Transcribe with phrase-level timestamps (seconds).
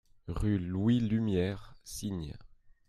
[0.27, 2.33] Rue Louis Lumiére, Signes